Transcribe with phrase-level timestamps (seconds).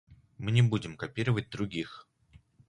[0.39, 2.07] Мы не будем копировать других.